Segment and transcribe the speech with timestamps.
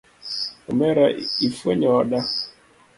[0.69, 1.05] Omera
[1.47, 2.19] ifwenyo oda.